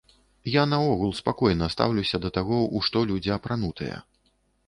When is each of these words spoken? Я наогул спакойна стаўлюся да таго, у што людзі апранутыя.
Я 0.53 0.61
наогул 0.69 1.11
спакойна 1.19 1.67
стаўлюся 1.75 2.21
да 2.25 2.31
таго, 2.37 2.57
у 2.79 2.83
што 2.87 3.05
людзі 3.13 3.35
апранутыя. 3.37 4.01